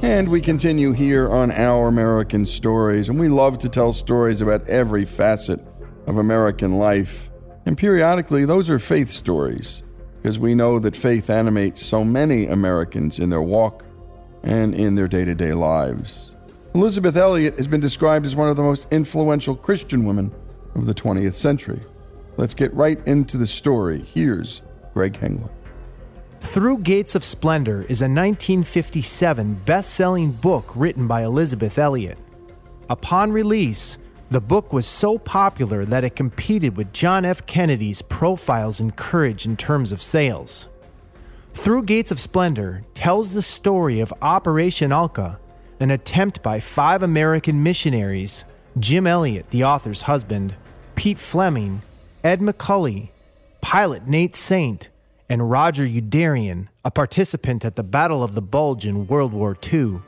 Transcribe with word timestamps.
And 0.00 0.28
we 0.28 0.40
continue 0.40 0.92
here 0.92 1.28
on 1.28 1.50
Our 1.50 1.88
American 1.88 2.46
Stories, 2.46 3.08
and 3.08 3.18
we 3.18 3.26
love 3.26 3.58
to 3.58 3.68
tell 3.68 3.92
stories 3.92 4.40
about 4.40 4.66
every 4.68 5.04
facet 5.04 5.60
of 6.06 6.18
American 6.18 6.78
life. 6.78 7.30
And 7.66 7.76
periodically, 7.76 8.44
those 8.44 8.70
are 8.70 8.78
faith 8.78 9.10
stories, 9.10 9.82
because 10.22 10.38
we 10.38 10.54
know 10.54 10.78
that 10.78 10.94
faith 10.94 11.28
animates 11.30 11.84
so 11.84 12.04
many 12.04 12.46
Americans 12.46 13.18
in 13.18 13.28
their 13.28 13.42
walk 13.42 13.86
and 14.44 14.72
in 14.72 14.94
their 14.94 15.08
day 15.08 15.24
to 15.24 15.34
day 15.34 15.52
lives. 15.52 16.32
Elisabeth 16.74 17.16
Elliot 17.16 17.56
has 17.56 17.66
been 17.66 17.80
described 17.80 18.24
as 18.24 18.36
one 18.36 18.48
of 18.48 18.54
the 18.54 18.62
most 18.62 18.86
influential 18.92 19.56
Christian 19.56 20.04
women 20.04 20.32
of 20.76 20.86
the 20.86 20.94
20th 20.94 21.34
century. 21.34 21.80
Let's 22.36 22.54
get 22.54 22.72
right 22.72 23.04
into 23.04 23.36
the 23.36 23.48
story. 23.48 24.04
Here's 24.14 24.62
Greg 24.94 25.14
Hengler. 25.14 25.50
Through 26.48 26.78
Gates 26.78 27.14
of 27.14 27.26
Splendor 27.26 27.82
is 27.82 28.00
a 28.00 28.08
1957 28.08 29.52
best 29.66 29.92
selling 29.92 30.32
book 30.32 30.72
written 30.74 31.06
by 31.06 31.22
Elisabeth 31.22 31.78
Elliot. 31.78 32.16
Upon 32.88 33.32
release, 33.32 33.98
the 34.30 34.40
book 34.40 34.72
was 34.72 34.86
so 34.86 35.18
popular 35.18 35.84
that 35.84 36.04
it 36.04 36.16
competed 36.16 36.74
with 36.74 36.94
John 36.94 37.26
F. 37.26 37.44
Kennedy's 37.44 38.00
Profiles 38.00 38.80
in 38.80 38.92
Courage 38.92 39.44
in 39.44 39.58
terms 39.58 39.92
of 39.92 40.00
sales. 40.00 40.68
Through 41.52 41.82
Gates 41.82 42.10
of 42.10 42.18
Splendor 42.18 42.82
tells 42.94 43.34
the 43.34 43.42
story 43.42 44.00
of 44.00 44.14
Operation 44.22 44.90
Auca, 44.90 45.38
an 45.78 45.90
attempt 45.90 46.42
by 46.42 46.60
five 46.60 47.02
American 47.02 47.62
missionaries 47.62 48.44
Jim 48.78 49.06
Elliot, 49.06 49.50
the 49.50 49.64
author's 49.64 50.02
husband, 50.02 50.54
Pete 50.96 51.18
Fleming, 51.18 51.82
Ed 52.24 52.40
McCully, 52.40 53.10
pilot 53.60 54.06
Nate 54.06 54.34
Saint, 54.34 54.88
and 55.28 55.50
Roger 55.50 55.84
Youderian, 55.84 56.68
a 56.84 56.90
participant 56.90 57.64
at 57.64 57.76
the 57.76 57.82
Battle 57.82 58.22
of 58.24 58.34
the 58.34 58.42
Bulge 58.42 58.86
in 58.86 59.06
World 59.06 59.32
War 59.32 59.56
II, 59.72 60.00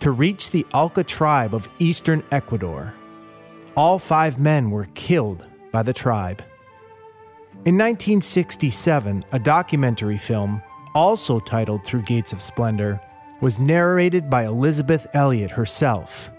to 0.00 0.10
reach 0.10 0.50
the 0.50 0.66
Auca 0.72 1.04
tribe 1.04 1.54
of 1.54 1.68
eastern 1.78 2.24
Ecuador. 2.32 2.94
All 3.76 3.98
five 3.98 4.38
men 4.38 4.70
were 4.70 4.86
killed 4.94 5.46
by 5.70 5.82
the 5.82 5.92
tribe. 5.92 6.42
In 7.64 7.78
1967, 7.78 9.24
a 9.30 9.38
documentary 9.38 10.18
film, 10.18 10.62
also 10.94 11.38
titled 11.38 11.84
Through 11.84 12.02
Gates 12.02 12.32
of 12.32 12.42
Splendor, 12.42 13.00
was 13.40 13.58
narrated 13.58 14.28
by 14.28 14.44
Elisabeth 14.46 15.06
Elliot 15.14 15.50
herself. 15.50 16.30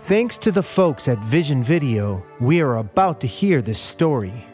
Thanks 0.00 0.38
to 0.38 0.52
the 0.52 0.62
folks 0.62 1.08
at 1.08 1.18
Vision 1.18 1.62
Video, 1.62 2.24
we 2.40 2.60
are 2.60 2.76
about 2.76 3.20
to 3.22 3.26
hear 3.26 3.62
this 3.62 3.80
story. 3.80 4.44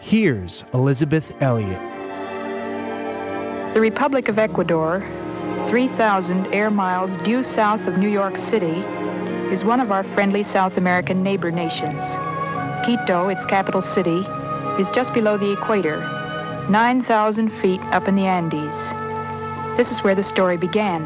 Here's 0.00 0.64
Elisabeth 0.72 1.34
Elliot. 1.42 1.97
The 3.74 3.82
Republic 3.82 4.30
of 4.30 4.38
Ecuador, 4.38 5.06
3,000 5.68 6.54
air 6.54 6.70
miles 6.70 7.10
due 7.22 7.42
south 7.42 7.82
of 7.86 7.98
New 7.98 8.08
York 8.08 8.38
City, 8.38 8.82
is 9.52 9.62
one 9.62 9.78
of 9.78 9.92
our 9.92 10.02
friendly 10.14 10.42
South 10.42 10.78
American 10.78 11.22
neighbor 11.22 11.50
nations. 11.50 12.02
Quito, 12.84 13.28
its 13.28 13.44
capital 13.44 13.82
city, 13.82 14.26
is 14.80 14.88
just 14.88 15.12
below 15.12 15.36
the 15.36 15.52
equator, 15.52 16.00
9,000 16.70 17.50
feet 17.60 17.80
up 17.92 18.08
in 18.08 18.16
the 18.16 18.24
Andes. 18.24 18.74
This 19.76 19.92
is 19.92 20.02
where 20.02 20.14
the 20.14 20.24
story 20.24 20.56
began. 20.56 21.04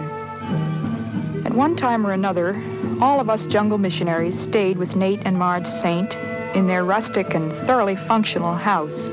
At 1.44 1.54
one 1.54 1.74
time 1.76 2.06
or 2.06 2.12
another, 2.12 2.62
all 3.00 3.18
of 3.18 3.28
us 3.28 3.44
jungle 3.46 3.78
missionaries 3.78 4.38
stayed 4.38 4.76
with 4.76 4.94
Nate 4.94 5.20
and 5.24 5.36
Marge 5.36 5.66
Saint 5.66 6.14
in 6.54 6.68
their 6.68 6.84
rustic 6.84 7.34
and 7.34 7.52
thoroughly 7.66 7.96
functional 7.96 8.54
house. 8.54 9.10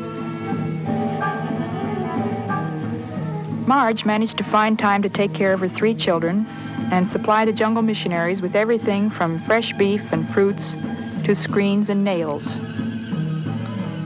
Marge 3.70 4.04
managed 4.04 4.36
to 4.40 4.44
find 4.44 4.80
time 4.80 5.04
to 5.04 5.10
take 5.10 5.32
care 5.32 5.54
of 5.54 5.60
her 5.60 5.70
three 5.70 5.94
children 5.94 6.48
and 6.92 7.08
supply 7.08 7.46
the 7.46 7.54
jungle 7.54 7.84
missionaries 7.84 8.42
with 8.42 8.56
everything 8.56 9.12
from 9.12 9.40
fresh 9.44 9.74
beef 9.74 10.02
and 10.12 10.28
fruits 10.34 10.76
to 11.24 11.36
screens 11.36 11.88
and 11.88 12.04
nails. 12.04 12.56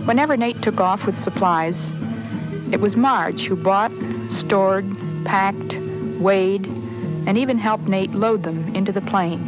Whenever 0.06 0.36
Nate 0.36 0.62
took 0.62 0.82
off 0.82 1.06
with 1.06 1.18
supplies, 1.18 1.94
it 2.74 2.82
was 2.82 2.98
Marge 2.98 3.46
who 3.46 3.56
bought, 3.56 3.94
stored, 4.28 4.86
packed, 5.24 5.76
weighed, 6.20 6.66
and 7.26 7.38
even 7.38 7.58
helped 7.58 7.88
Nate 7.88 8.12
load 8.12 8.44
them 8.44 8.76
into 8.76 8.92
the 8.92 9.00
plane. 9.00 9.48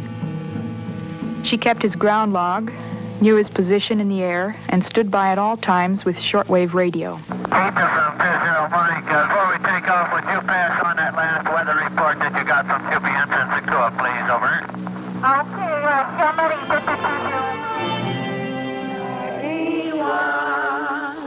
She 1.44 1.58
kept 1.58 1.82
his 1.82 1.94
ground 1.94 2.32
log, 2.32 2.72
knew 3.20 3.36
his 3.36 3.50
position 3.50 4.00
in 4.00 4.08
the 4.08 4.22
air, 4.22 4.56
and 4.70 4.82
stood 4.82 5.10
by 5.10 5.28
at 5.28 5.38
all 5.38 5.58
times 5.58 6.06
with 6.06 6.16
shortwave 6.16 6.72
radio. 6.72 7.20
Peterson, 7.46 8.10
20 8.18 8.70
Mike. 8.70 9.06
Before 9.06 9.46
we 9.50 9.58
take 9.62 9.86
off, 9.88 10.12
would 10.12 10.24
you 10.24 10.40
pass 10.46 10.82
on 10.82 10.96
that 10.96 11.14
last 11.14 11.46
weather 11.46 11.78
report 11.78 12.18
that 12.18 12.34
you 12.34 12.44
got 12.44 12.66
from 12.66 12.82
QP 12.90 13.06
Ensign 13.06 13.46
Secua, 13.54 13.94
please? 13.94 14.26
Over. 14.26 14.66
Okay, 15.22 15.86
somebody 16.18 16.58
put 16.66 16.82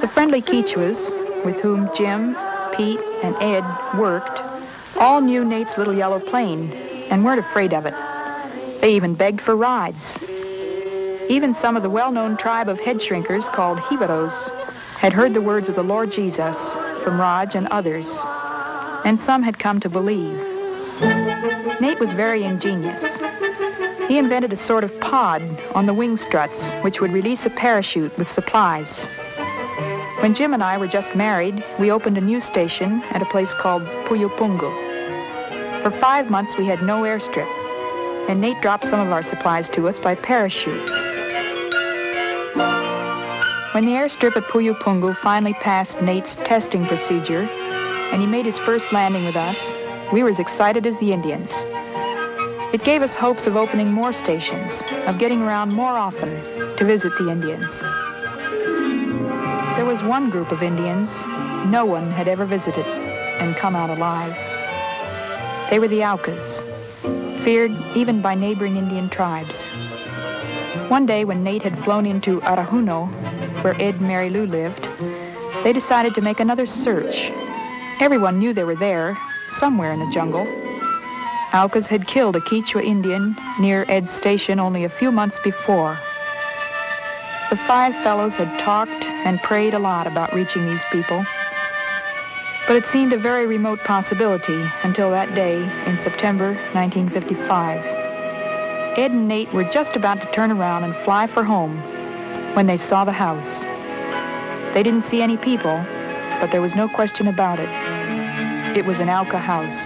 the 0.01 0.07
friendly 0.07 0.41
Quichuas, 0.41 1.11
with 1.45 1.55
whom 1.57 1.89
Jim, 1.95 2.35
Pete, 2.73 2.99
and 3.23 3.35
Ed 3.41 3.63
worked, 3.97 4.41
all 4.97 5.21
knew 5.21 5.43
Nate's 5.45 5.77
little 5.77 5.93
yellow 5.93 6.19
plane 6.19 6.71
and 7.09 7.23
weren't 7.23 7.39
afraid 7.39 7.73
of 7.73 7.85
it. 7.85 7.93
They 8.81 8.95
even 8.95 9.15
begged 9.15 9.41
for 9.41 9.55
rides. 9.55 10.17
Even 11.29 11.53
some 11.53 11.75
of 11.75 11.83
the 11.83 11.89
well-known 11.89 12.37
tribe 12.37 12.69
of 12.69 12.79
head 12.79 12.97
shrinkers 12.97 13.51
called 13.53 13.79
Jibaros 13.79 14.51
had 14.99 15.13
heard 15.13 15.33
the 15.33 15.41
words 15.41 15.69
of 15.69 15.75
the 15.75 15.83
Lord 15.83 16.11
Jesus 16.11 16.57
from 17.05 17.21
Raj 17.21 17.55
and 17.55 17.67
others, 17.67 18.05
and 19.05 19.17
some 19.17 19.41
had 19.41 19.57
come 19.57 19.79
to 19.79 19.87
believe. 19.87 20.37
Nate 21.79 22.01
was 22.01 22.11
very 22.11 22.43
ingenious. 22.43 23.01
He 24.09 24.17
invented 24.17 24.51
a 24.51 24.57
sort 24.57 24.83
of 24.83 24.99
pod 24.99 25.41
on 25.73 25.85
the 25.85 25.93
wing 25.93 26.17
struts 26.17 26.73
which 26.81 26.99
would 26.99 27.13
release 27.13 27.45
a 27.45 27.49
parachute 27.49 28.17
with 28.17 28.29
supplies. 28.29 29.05
When 30.19 30.33
Jim 30.33 30.53
and 30.53 30.61
I 30.61 30.77
were 30.77 30.87
just 30.87 31.15
married, 31.15 31.63
we 31.79 31.91
opened 31.91 32.17
a 32.17 32.21
news 32.21 32.43
station 32.43 33.01
at 33.11 33.21
a 33.21 33.25
place 33.25 33.53
called 33.53 33.83
Puyupungu. 34.03 35.81
For 35.81 35.91
five 35.91 36.29
months, 36.29 36.57
we 36.57 36.65
had 36.65 36.83
no 36.83 37.03
airstrip, 37.03 37.47
and 38.27 38.41
Nate 38.41 38.61
dropped 38.61 38.85
some 38.85 38.99
of 38.99 39.13
our 39.13 39.23
supplies 39.23 39.69
to 39.69 39.87
us 39.87 39.97
by 39.97 40.15
parachute. 40.15 41.08
When 43.79 43.85
the 43.85 43.93
airstrip 43.93 44.35
at 44.35 44.43
Puyupungu 44.49 45.15
finally 45.19 45.53
passed 45.53 46.01
Nate's 46.01 46.35
testing 46.35 46.85
procedure, 46.85 47.43
and 47.43 48.19
he 48.19 48.27
made 48.27 48.45
his 48.45 48.57
first 48.57 48.91
landing 48.91 49.23
with 49.23 49.37
us, 49.37 49.57
we 50.11 50.21
were 50.21 50.27
as 50.27 50.37
excited 50.37 50.85
as 50.85 50.97
the 50.97 51.13
Indians. 51.13 51.49
It 52.73 52.83
gave 52.83 53.01
us 53.01 53.15
hopes 53.15 53.47
of 53.47 53.55
opening 53.55 53.89
more 53.89 54.11
stations, 54.11 54.83
of 55.07 55.17
getting 55.17 55.41
around 55.41 55.71
more 55.71 55.97
often 55.97 56.29
to 56.75 56.83
visit 56.83 57.17
the 57.17 57.29
Indians. 57.29 57.79
There 59.77 59.85
was 59.85 60.03
one 60.03 60.29
group 60.29 60.51
of 60.51 60.61
Indians 60.61 61.09
no 61.71 61.85
one 61.85 62.11
had 62.11 62.27
ever 62.27 62.45
visited 62.45 62.85
and 62.85 63.55
come 63.55 63.77
out 63.77 63.89
alive. 63.89 64.35
They 65.69 65.79
were 65.79 65.87
the 65.87 66.03
Aucas, 66.03 66.59
feared 67.45 67.71
even 67.95 68.21
by 68.21 68.35
neighboring 68.35 68.75
Indian 68.75 69.09
tribes. 69.09 69.63
One 70.89 71.05
day 71.05 71.23
when 71.23 71.45
Nate 71.45 71.61
had 71.61 71.81
flown 71.85 72.05
into 72.05 72.41
Arajuno, 72.41 73.38
where 73.63 73.75
Ed 73.81 73.95
and 73.95 74.07
Mary 74.07 74.29
Lou 74.29 74.45
lived, 74.45 74.81
they 75.63 75.73
decided 75.73 76.15
to 76.15 76.21
make 76.21 76.39
another 76.39 76.65
search. 76.65 77.31
Everyone 77.99 78.39
knew 78.39 78.53
they 78.53 78.63
were 78.63 78.75
there, 78.75 79.17
somewhere 79.57 79.91
in 79.91 79.99
the 79.99 80.11
jungle. 80.11 80.47
Aucas 81.53 81.87
had 81.87 82.07
killed 82.07 82.35
a 82.35 82.41
Quichua 82.41 82.83
Indian 82.83 83.35
near 83.59 83.85
Ed's 83.89 84.11
station 84.11 84.59
only 84.59 84.83
a 84.83 84.89
few 84.89 85.11
months 85.11 85.39
before. 85.43 85.97
The 87.49 87.57
five 87.67 87.93
fellows 88.03 88.35
had 88.35 88.59
talked 88.59 89.03
and 89.05 89.41
prayed 89.41 89.73
a 89.73 89.79
lot 89.79 90.05
about 90.05 90.33
reaching 90.33 90.65
these 90.65 90.83
people. 90.91 91.25
But 92.67 92.75
it 92.75 92.85
seemed 92.85 93.13
a 93.13 93.17
very 93.17 93.47
remote 93.47 93.79
possibility 93.79 94.63
until 94.83 95.09
that 95.09 95.33
day 95.33 95.63
in 95.87 95.97
September 95.97 96.53
1955. 96.73 97.83
Ed 98.97 99.11
and 99.11 99.27
Nate 99.27 99.51
were 99.51 99.63
just 99.63 99.95
about 99.95 100.21
to 100.21 100.31
turn 100.31 100.51
around 100.51 100.83
and 100.83 100.95
fly 101.03 101.25
for 101.25 101.43
home 101.43 101.81
when 102.55 102.67
they 102.67 102.77
saw 102.77 103.05
the 103.05 103.11
house. 103.11 103.61
They 104.73 104.83
didn't 104.83 105.03
see 105.03 105.21
any 105.21 105.37
people, 105.37 105.83
but 106.39 106.51
there 106.51 106.61
was 106.61 106.75
no 106.75 106.87
question 106.87 107.27
about 107.27 107.59
it. 107.59 107.69
It 108.77 108.85
was 108.85 108.99
an 108.99 109.09
Auca 109.09 109.39
house. 109.39 109.77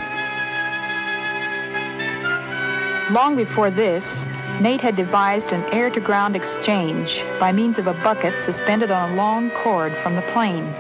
Long 3.12 3.36
before 3.36 3.70
this, 3.70 4.26
Nate 4.62 4.82
had 4.82 4.96
devised 4.96 5.52
an 5.52 5.64
air-to-ground 5.74 6.36
exchange 6.36 7.24
by 7.40 7.52
means 7.52 7.78
of 7.78 7.88
a 7.88 7.94
bucket 7.94 8.42
suspended 8.42 8.92
on 8.92 9.12
a 9.12 9.16
long 9.16 9.50
cord 9.52 9.96
from 10.04 10.16
the 10.16 10.22
plane. 10.34 10.74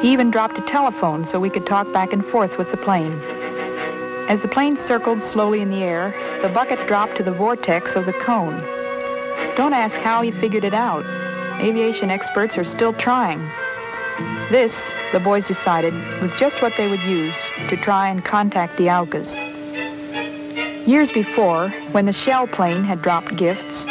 He 0.00 0.12
even 0.12 0.30
dropped 0.30 0.58
a 0.58 0.62
telephone 0.62 1.24
so 1.24 1.40
we 1.40 1.50
could 1.50 1.66
talk 1.66 1.92
back 1.92 2.12
and 2.12 2.24
forth 2.26 2.58
with 2.58 2.70
the 2.70 2.76
plane. 2.76 3.18
As 4.28 4.42
the 4.42 4.48
plane 4.48 4.76
circled 4.76 5.22
slowly 5.22 5.60
in 5.60 5.70
the 5.70 5.82
air, 5.82 6.14
the 6.42 6.48
bucket 6.48 6.86
dropped 6.86 7.16
to 7.16 7.22
the 7.22 7.32
vortex 7.32 7.94
of 7.94 8.06
the 8.06 8.12
cone. 8.12 8.83
Don't 9.56 9.72
ask 9.72 9.94
how 9.94 10.22
he 10.22 10.32
figured 10.32 10.64
it 10.64 10.74
out. 10.74 11.04
Aviation 11.60 12.10
experts 12.10 12.58
are 12.58 12.64
still 12.64 12.92
trying. 12.92 13.38
This, 14.50 14.74
the 15.12 15.20
boys 15.20 15.46
decided, 15.46 15.94
was 16.20 16.32
just 16.32 16.60
what 16.60 16.72
they 16.76 16.88
would 16.88 17.02
use 17.02 17.36
to 17.68 17.76
try 17.76 18.08
and 18.08 18.24
contact 18.24 18.76
the 18.76 18.90
Aucas. 18.90 19.36
Years 20.86 21.12
before, 21.12 21.70
when 21.92 22.06
the 22.06 22.12
shell 22.12 22.46
plane 22.48 22.82
had 22.82 23.00
dropped 23.00 23.36
gifts, 23.36 23.84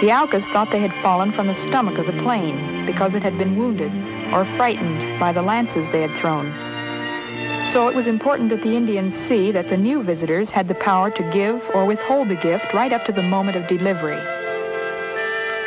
the 0.00 0.10
Aucas 0.12 0.44
thought 0.46 0.70
they 0.72 0.80
had 0.80 0.92
fallen 1.02 1.32
from 1.32 1.46
the 1.46 1.54
stomach 1.54 1.98
of 1.98 2.06
the 2.06 2.22
plane 2.22 2.84
because 2.84 3.14
it 3.14 3.22
had 3.22 3.38
been 3.38 3.56
wounded 3.56 3.92
or 4.32 4.44
frightened 4.56 5.18
by 5.20 5.32
the 5.32 5.42
lances 5.42 5.88
they 5.90 6.02
had 6.02 6.20
thrown. 6.20 6.52
So 7.72 7.88
it 7.88 7.94
was 7.94 8.06
important 8.06 8.50
that 8.50 8.62
the 8.62 8.76
Indians 8.76 9.14
see 9.14 9.52
that 9.52 9.70
the 9.70 9.76
new 9.76 10.02
visitors 10.02 10.50
had 10.50 10.68
the 10.68 10.74
power 10.74 11.10
to 11.10 11.30
give 11.30 11.62
or 11.74 11.86
withhold 11.86 12.28
the 12.28 12.36
gift 12.36 12.74
right 12.74 12.92
up 12.92 13.04
to 13.04 13.12
the 13.12 13.22
moment 13.22 13.56
of 13.56 13.66
delivery. 13.68 14.37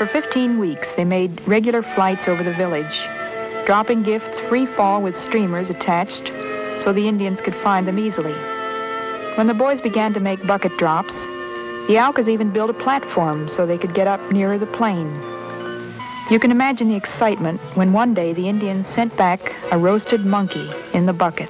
For 0.01 0.07
15 0.07 0.57
weeks, 0.57 0.92
they 0.95 1.06
made 1.06 1.48
regular 1.48 1.83
flights 1.83 2.27
over 2.27 2.42
the 2.44 2.56
village, 2.56 3.07
dropping 3.68 4.01
gifts 4.01 4.39
free 4.39 4.65
fall 4.65 5.00
with 5.00 5.15
streamers 5.15 5.69
attached 5.69 6.30
so 6.80 6.92
the 6.92 7.07
Indians 7.07 7.39
could 7.39 7.56
find 7.57 7.88
them 7.88 8.00
easily. 8.00 8.33
When 9.36 9.45
the 9.45 9.53
boys 9.53 9.80
began 9.80 10.12
to 10.15 10.19
make 10.19 10.48
bucket 10.48 10.75
drops, 10.80 11.13
the 11.86 12.00
Aucas 12.00 12.27
even 12.27 12.50
built 12.50 12.71
a 12.71 12.74
platform 12.74 13.48
so 13.48 13.68
they 13.68 13.77
could 13.77 13.94
get 13.94 14.07
up 14.07 14.31
nearer 14.31 14.57
the 14.57 14.65
plane. 14.65 15.21
You 16.31 16.39
can 16.39 16.50
imagine 16.50 16.89
the 16.89 16.95
excitement 16.95 17.62
when 17.75 17.94
one 17.94 18.15
day 18.15 18.33
the 18.33 18.50
Indians 18.50 18.88
sent 18.88 19.15
back 19.18 19.53
a 19.71 19.77
roasted 19.77 20.25
monkey 20.25 20.68
in 20.95 21.06
the 21.06 21.13
bucket. 21.13 21.50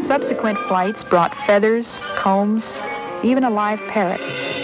Subsequent 0.00 0.58
flights 0.66 1.04
brought 1.04 1.32
feathers, 1.46 2.02
combs, 2.16 2.80
even 3.22 3.44
a 3.44 3.50
live 3.50 3.78
parrot. 3.82 4.63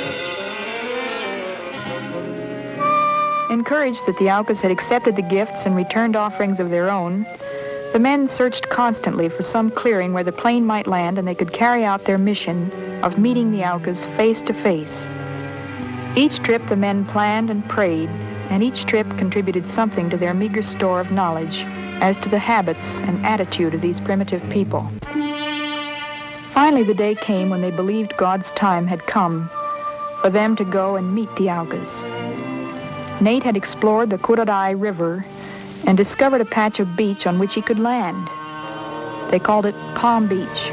Encouraged 3.61 4.07
that 4.07 4.17
the 4.17 4.31
Aucas 4.31 4.62
had 4.62 4.71
accepted 4.71 5.17
the 5.17 5.23
gifts 5.37 5.67
and 5.67 5.77
returned 5.77 6.17
offerings 6.17 6.61
of 6.61 6.71
their 6.71 6.91
own, 6.91 7.27
the 7.93 7.99
men 7.99 8.27
searched 8.27 8.71
constantly 8.71 9.29
for 9.29 9.43
some 9.43 9.71
clearing 9.71 10.15
where 10.15 10.25
the 10.25 10.33
plane 10.33 10.65
might 10.65 10.87
land 10.87 11.19
and 11.19 11.29
they 11.29 11.35
could 11.35 11.53
carry 11.53 11.85
out 11.85 12.07
their 12.07 12.17
mission 12.17 12.73
of 13.03 13.19
meeting 13.19 13.53
the 13.53 13.62
Aucas 13.62 14.07
face 14.17 14.41
to 14.41 14.55
face. 14.55 15.07
Each 16.17 16.43
trip 16.43 16.67
the 16.71 16.75
men 16.75 17.05
planned 17.05 17.51
and 17.51 17.69
prayed, 17.69 18.09
and 18.49 18.62
each 18.62 18.87
trip 18.87 19.07
contributed 19.19 19.69
something 19.69 20.09
to 20.09 20.17
their 20.17 20.33
meager 20.33 20.62
store 20.62 20.99
of 20.99 21.11
knowledge 21.11 21.62
as 22.00 22.17
to 22.23 22.31
the 22.31 22.38
habits 22.38 22.97
and 23.00 23.26
attitude 23.26 23.75
of 23.75 23.83
these 23.83 24.00
primitive 24.00 24.43
people. 24.49 24.90
Finally, 26.55 26.85
the 26.85 26.95
day 26.95 27.14
came 27.14 27.50
when 27.50 27.61
they 27.61 27.71
believed 27.71 28.17
God's 28.17 28.50
time 28.52 28.87
had 28.87 29.07
come 29.07 29.50
for 30.23 30.31
them 30.31 30.57
to 30.57 30.64
go 30.64 30.97
and 30.97 31.14
meet 31.14 31.29
the 31.37 31.50
Aucas. 31.50 32.29
Nate 33.21 33.43
had 33.43 33.57
explored 33.57 34.09
the 34.09 34.17
Curaray 34.17 34.81
River 34.81 35.25
and 35.87 35.97
discovered 35.97 36.41
a 36.41 36.47
patch 36.47 36.81
of 36.81 36.97
beach 36.97 37.27
on 37.27 37.39
which 37.39 37.55
he 37.55 37.61
could 37.61 37.79
land. 37.79 38.31
They 39.31 39.39
called 39.39 39.67
it 39.67 39.75
Palm 39.95 40.27
Beach. 40.27 40.71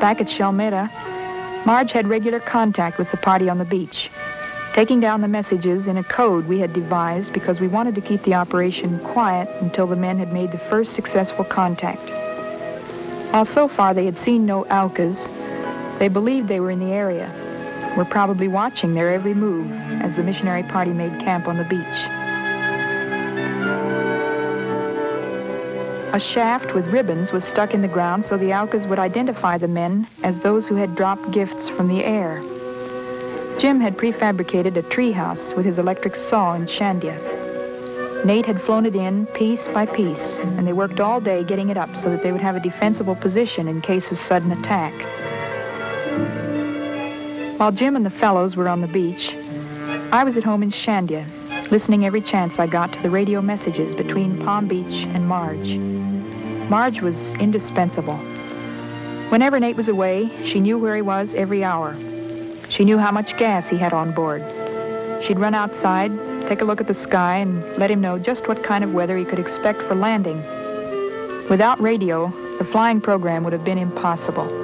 Back 0.00 0.20
at 0.20 0.30
Shell 0.30 0.52
Mera, 0.52 0.90
Marge 1.66 1.92
had 1.92 2.06
regular 2.06 2.38
contact 2.38 2.98
with 2.98 3.10
the 3.10 3.16
party 3.16 3.48
on 3.48 3.58
the 3.58 3.64
beach, 3.64 4.10
taking 4.74 5.00
down 5.00 5.22
the 5.22 5.28
messages 5.28 5.88
in 5.88 5.96
a 5.96 6.04
code 6.04 6.46
we 6.46 6.60
had 6.60 6.72
devised 6.72 7.32
because 7.32 7.60
we 7.60 7.66
wanted 7.66 7.94
to 7.96 8.00
keep 8.00 8.22
the 8.22 8.34
operation 8.34 9.00
quiet 9.00 9.48
until 9.60 9.88
the 9.88 9.96
men 9.96 10.18
had 10.18 10.32
made 10.32 10.52
the 10.52 10.58
first 10.58 10.94
successful 10.94 11.44
contact. 11.44 12.10
While 13.32 13.44
so 13.44 13.66
far 13.66 13.92
they 13.92 14.04
had 14.04 14.18
seen 14.18 14.46
no 14.46 14.64
Aucas, 14.66 15.28
they 15.98 16.08
believed 16.08 16.46
they 16.46 16.60
were 16.60 16.70
in 16.70 16.78
the 16.78 16.92
area, 16.92 17.32
were 17.96 18.04
probably 18.04 18.48
watching 18.48 18.94
their 18.94 19.12
every 19.12 19.34
move 19.34 19.70
as 20.02 20.16
the 20.16 20.22
missionary 20.22 20.62
party 20.62 20.92
made 20.92 21.18
camp 21.20 21.46
on 21.46 21.56
the 21.56 21.64
beach. 21.64 22.24
A 26.14 26.20
shaft 26.20 26.74
with 26.74 26.86
ribbons 26.86 27.32
was 27.32 27.44
stuck 27.44 27.74
in 27.74 27.82
the 27.82 27.88
ground 27.88 28.24
so 28.24 28.36
the 28.36 28.52
Aucas 28.52 28.86
would 28.86 29.00
identify 29.00 29.58
the 29.58 29.66
men 29.66 30.06
as 30.22 30.38
those 30.38 30.68
who 30.68 30.76
had 30.76 30.94
dropped 30.94 31.32
gifts 31.32 31.68
from 31.68 31.88
the 31.88 32.04
air. 32.04 32.40
Jim 33.58 33.80
had 33.80 33.96
prefabricated 33.96 34.76
a 34.76 34.82
treehouse 34.82 35.56
with 35.56 35.66
his 35.66 35.78
electric 35.78 36.14
saw 36.14 36.54
in 36.54 36.66
Shandia. 36.66 37.18
Nate 38.24 38.46
had 38.46 38.62
flown 38.62 38.86
it 38.86 38.94
in 38.94 39.26
piece 39.26 39.66
by 39.68 39.86
piece, 39.86 40.36
and 40.36 40.66
they 40.66 40.72
worked 40.72 41.00
all 41.00 41.20
day 41.20 41.44
getting 41.44 41.68
it 41.68 41.76
up 41.76 41.94
so 41.96 42.10
that 42.10 42.22
they 42.22 42.32
would 42.32 42.40
have 42.40 42.56
a 42.56 42.60
defensible 42.60 43.16
position 43.16 43.68
in 43.68 43.80
case 43.80 44.10
of 44.10 44.18
sudden 44.18 44.52
attack. 44.52 44.92
While 47.64 47.72
Jim 47.72 47.96
and 47.96 48.04
the 48.04 48.10
fellows 48.10 48.56
were 48.56 48.68
on 48.68 48.82
the 48.82 48.86
beach, 48.86 49.34
I 50.12 50.22
was 50.22 50.36
at 50.36 50.44
home 50.44 50.62
in 50.62 50.70
Shandia, 50.70 51.24
listening 51.70 52.04
every 52.04 52.20
chance 52.20 52.58
I 52.58 52.66
got 52.66 52.92
to 52.92 53.00
the 53.00 53.08
radio 53.08 53.40
messages 53.40 53.94
between 53.94 54.44
Palm 54.44 54.68
Beach 54.68 55.06
and 55.14 55.26
Marge. 55.26 55.78
Marge 56.68 57.00
was 57.00 57.18
indispensable. 57.36 58.18
Whenever 59.30 59.58
Nate 59.58 59.76
was 59.76 59.88
away, 59.88 60.30
she 60.44 60.60
knew 60.60 60.76
where 60.76 60.94
he 60.94 61.00
was 61.00 61.32
every 61.32 61.64
hour. 61.64 61.96
She 62.68 62.84
knew 62.84 62.98
how 62.98 63.10
much 63.10 63.34
gas 63.38 63.66
he 63.66 63.78
had 63.78 63.94
on 63.94 64.12
board. 64.12 64.44
She'd 65.22 65.38
run 65.38 65.54
outside, 65.54 66.12
take 66.46 66.60
a 66.60 66.66
look 66.66 66.82
at 66.82 66.86
the 66.86 66.92
sky, 66.92 67.38
and 67.38 67.64
let 67.78 67.90
him 67.90 68.02
know 68.02 68.18
just 68.18 68.46
what 68.46 68.62
kind 68.62 68.84
of 68.84 68.92
weather 68.92 69.16
he 69.16 69.24
could 69.24 69.38
expect 69.38 69.80
for 69.80 69.94
landing. 69.94 70.36
Without 71.48 71.80
radio, 71.80 72.30
the 72.58 72.64
flying 72.66 73.00
program 73.00 73.42
would 73.42 73.54
have 73.54 73.64
been 73.64 73.78
impossible. 73.78 74.63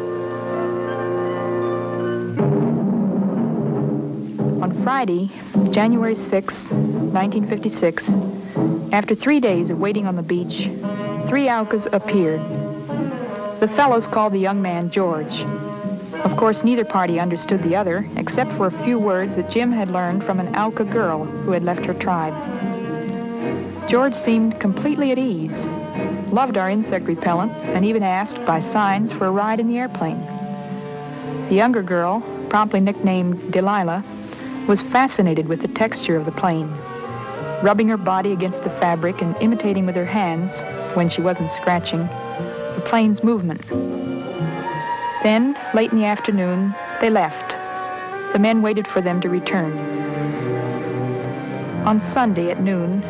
Friday, 4.82 5.30
January 5.72 6.14
6, 6.14 6.70
1956, 6.70 8.08
after 8.92 9.14
three 9.14 9.38
days 9.38 9.68
of 9.68 9.78
waiting 9.78 10.06
on 10.06 10.16
the 10.16 10.22
beach, 10.22 10.70
three 11.28 11.48
Aucas 11.48 11.86
appeared. 11.92 12.40
The 13.60 13.70
fellows 13.76 14.08
called 14.08 14.32
the 14.32 14.38
young 14.38 14.62
man 14.62 14.90
George. 14.90 15.42
Of 16.24 16.34
course, 16.38 16.64
neither 16.64 16.86
party 16.86 17.20
understood 17.20 17.62
the 17.62 17.76
other, 17.76 18.08
except 18.16 18.52
for 18.52 18.68
a 18.68 18.84
few 18.84 18.98
words 18.98 19.36
that 19.36 19.50
Jim 19.50 19.70
had 19.70 19.90
learned 19.90 20.24
from 20.24 20.40
an 20.40 20.56
Auca 20.56 20.84
girl 20.84 21.24
who 21.24 21.50
had 21.52 21.62
left 21.62 21.84
her 21.84 21.94
tribe. 21.94 22.34
George 23.86 24.14
seemed 24.14 24.58
completely 24.60 25.12
at 25.12 25.18
ease, 25.18 25.66
loved 26.32 26.56
our 26.56 26.70
insect 26.70 27.06
repellent, 27.06 27.52
and 27.74 27.84
even 27.84 28.02
asked 28.02 28.42
by 28.46 28.60
signs 28.60 29.12
for 29.12 29.26
a 29.26 29.30
ride 29.30 29.60
in 29.60 29.68
the 29.68 29.78
airplane. 29.78 30.20
The 31.50 31.54
younger 31.54 31.82
girl, 31.82 32.22
promptly 32.48 32.80
nicknamed 32.80 33.52
Delilah, 33.52 34.02
was 34.70 34.82
fascinated 34.82 35.48
with 35.48 35.60
the 35.62 35.66
texture 35.66 36.14
of 36.14 36.24
the 36.24 36.30
plane, 36.30 36.70
rubbing 37.60 37.88
her 37.88 37.96
body 37.96 38.30
against 38.30 38.62
the 38.62 38.70
fabric 38.78 39.20
and 39.20 39.34
imitating 39.40 39.84
with 39.84 39.96
her 39.96 40.06
hands, 40.06 40.62
when 40.96 41.08
she 41.08 41.20
wasn't 41.20 41.50
scratching, 41.50 41.98
the 42.76 42.82
plane's 42.86 43.24
movement. 43.24 43.60
Then, 45.24 45.58
late 45.74 45.90
in 45.90 45.98
the 45.98 46.04
afternoon, 46.04 46.72
they 47.00 47.10
left. 47.10 47.50
The 48.32 48.38
men 48.38 48.62
waited 48.62 48.86
for 48.86 49.00
them 49.00 49.20
to 49.22 49.28
return. 49.28 49.76
On 51.84 52.00
Sunday 52.00 52.52
at 52.52 52.62
noon, 52.62 53.00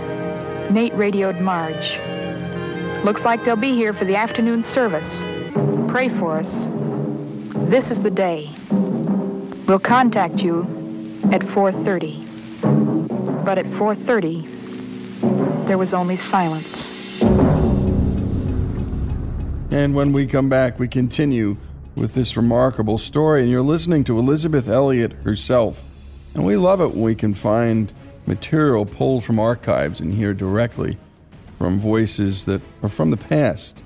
Nate 0.72 0.94
radioed 0.94 1.42
Marge. 1.42 1.98
Looks 3.04 3.26
like 3.26 3.44
they'll 3.44 3.54
be 3.54 3.74
here 3.74 3.92
for 3.92 4.06
the 4.06 4.16
afternoon 4.16 4.62
service. 4.62 5.20
Pray 5.90 6.08
for 6.08 6.38
us. 6.38 6.50
This 7.68 7.90
is 7.90 8.00
the 8.00 8.10
day. 8.10 8.48
We'll 9.66 9.78
contact 9.78 10.42
you 10.42 10.79
at 11.32 11.42
4.30. 11.42 13.44
But 13.44 13.58
at 13.58 13.66
4.30, 13.66 15.66
there 15.66 15.78
was 15.78 15.94
only 15.94 16.16
silence. 16.16 16.88
And 19.70 19.94
when 19.94 20.12
we 20.12 20.26
come 20.26 20.48
back, 20.48 20.80
we 20.80 20.88
continue 20.88 21.56
with 21.94 22.14
this 22.14 22.36
remarkable 22.36 22.98
story. 22.98 23.42
And 23.42 23.50
you're 23.50 23.62
listening 23.62 24.04
to 24.04 24.18
Elisabeth 24.18 24.68
Elliot 24.68 25.12
herself. 25.24 25.84
And 26.34 26.44
we 26.44 26.56
love 26.56 26.80
it 26.80 26.92
when 26.92 27.02
we 27.02 27.14
can 27.14 27.34
find 27.34 27.92
material 28.26 28.86
pulled 28.86 29.24
from 29.24 29.38
archives 29.38 30.00
and 30.00 30.12
hear 30.12 30.34
directly 30.34 30.98
from 31.58 31.78
voices 31.78 32.46
that 32.46 32.60
are 32.82 32.88
from 32.88 33.10
the 33.10 33.16
past. 33.16 33.80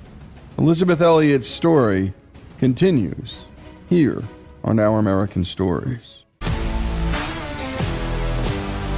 Elisabeth 0.56 1.00
Elliot's 1.00 1.48
story 1.48 2.12
continues 2.58 3.46
here 3.88 4.22
on 4.62 4.78
Our 4.78 4.98
American 4.98 5.44
Stories. 5.44 6.23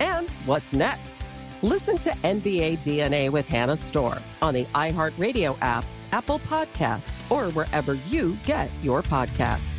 And 0.00 0.28
what's 0.46 0.72
next? 0.72 1.18
Listen 1.62 1.96
to 1.98 2.10
NBA 2.10 2.78
DNA 2.78 3.30
with 3.30 3.48
Hannah 3.48 3.76
Storm 3.76 4.18
on 4.40 4.54
the 4.54 4.64
iHeartRadio 4.74 5.56
app, 5.60 5.84
Apple 6.10 6.40
Podcasts, 6.40 7.18
or 7.30 7.50
wherever 7.52 7.94
you 7.94 8.36
get 8.44 8.70
your 8.82 9.02
podcasts. 9.02 9.78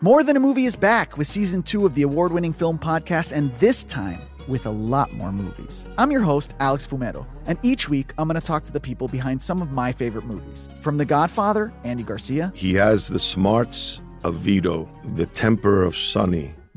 More 0.00 0.22
Than 0.22 0.36
a 0.36 0.40
Movie 0.40 0.64
is 0.64 0.76
back 0.76 1.18
with 1.18 1.26
season 1.26 1.60
two 1.60 1.84
of 1.84 1.96
the 1.96 2.02
award 2.02 2.30
winning 2.30 2.52
film 2.52 2.78
podcast, 2.78 3.32
and 3.32 3.52
this 3.58 3.82
time 3.82 4.20
with 4.46 4.64
a 4.66 4.70
lot 4.70 5.12
more 5.12 5.32
movies. 5.32 5.84
I'm 5.98 6.12
your 6.12 6.22
host, 6.22 6.54
Alex 6.60 6.86
Fumero, 6.86 7.26
and 7.46 7.58
each 7.64 7.88
week 7.88 8.12
I'm 8.16 8.28
going 8.28 8.40
to 8.40 8.46
talk 8.46 8.62
to 8.64 8.72
the 8.72 8.78
people 8.78 9.08
behind 9.08 9.42
some 9.42 9.60
of 9.60 9.72
my 9.72 9.90
favorite 9.90 10.24
movies. 10.24 10.68
From 10.80 10.98
The 10.98 11.04
Godfather, 11.04 11.72
Andy 11.82 12.04
Garcia. 12.04 12.52
He 12.54 12.74
has 12.74 13.08
the 13.08 13.18
smarts 13.18 14.00
of 14.22 14.36
Vito, 14.36 14.88
the 15.14 15.26
temper 15.26 15.82
of 15.82 15.96
Sonny, 15.96 16.54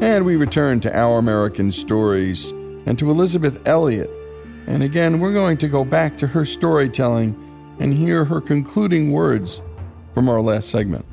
And 0.00 0.24
we 0.24 0.36
return 0.36 0.80
to 0.80 0.96
Our 0.96 1.18
American 1.18 1.70
Stories 1.70 2.52
and 2.86 2.98
to 2.98 3.10
Elisabeth 3.10 3.68
Elliot. 3.68 4.10
And 4.66 4.82
again, 4.82 5.20
we're 5.20 5.34
going 5.34 5.58
to 5.58 5.68
go 5.68 5.84
back 5.84 6.16
to 6.18 6.26
her 6.26 6.46
storytelling 6.46 7.36
and 7.80 7.92
hear 7.92 8.24
her 8.24 8.40
concluding 8.40 9.10
words 9.10 9.60
from 10.14 10.30
our 10.30 10.40
last 10.40 10.70
segment. 10.70 11.04